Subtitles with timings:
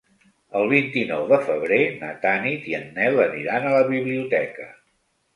[0.59, 4.67] El vint-i-nou de febrer na Tanit i en Nel aniran a la biblioteca.